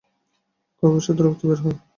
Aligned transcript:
কফের 0.83 1.03
সাথে 1.05 1.21
রক্ত 1.23 1.41
বের 1.49 1.59
হয়। 1.63 1.77